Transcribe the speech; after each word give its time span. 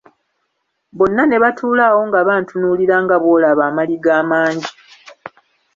Bonna 0.97 1.23
ne 1.27 1.37
batuula 1.43 1.83
awo 1.89 2.01
nga 2.09 2.19
bantunuulira 2.27 2.95
nga 3.03 3.15
bw'olaba 3.21 3.61
amaliga 3.69 4.11
amangi. 4.21 4.71